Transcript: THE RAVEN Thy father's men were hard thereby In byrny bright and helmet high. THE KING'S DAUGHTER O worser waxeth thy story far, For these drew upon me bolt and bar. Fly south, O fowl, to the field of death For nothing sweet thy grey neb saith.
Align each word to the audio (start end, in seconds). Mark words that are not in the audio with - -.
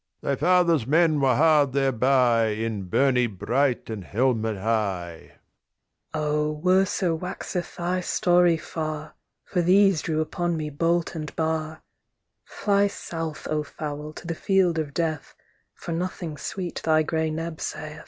THE 0.21 0.29
RAVEN 0.29 0.37
Thy 0.39 0.39
father's 0.39 0.87
men 0.87 1.19
were 1.21 1.35
hard 1.35 1.73
thereby 1.73 2.45
In 2.47 2.89
byrny 2.89 3.27
bright 3.27 3.87
and 3.87 4.03
helmet 4.03 4.57
high. 4.57 5.29
THE 5.29 5.29
KING'S 5.29 5.33
DAUGHTER 6.13 6.25
O 6.25 6.51
worser 6.53 7.15
waxeth 7.15 7.75
thy 7.75 7.99
story 8.01 8.57
far, 8.57 9.13
For 9.45 9.61
these 9.61 10.01
drew 10.01 10.19
upon 10.19 10.57
me 10.57 10.71
bolt 10.71 11.13
and 11.13 11.35
bar. 11.35 11.83
Fly 12.43 12.87
south, 12.87 13.47
O 13.47 13.61
fowl, 13.61 14.11
to 14.13 14.25
the 14.25 14.33
field 14.33 14.79
of 14.79 14.95
death 14.95 15.35
For 15.75 15.91
nothing 15.91 16.35
sweet 16.35 16.81
thy 16.83 17.03
grey 17.03 17.29
neb 17.29 17.61
saith. 17.61 17.99